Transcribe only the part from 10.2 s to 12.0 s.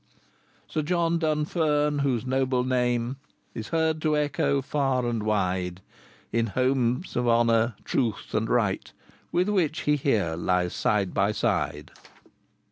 lies side by side.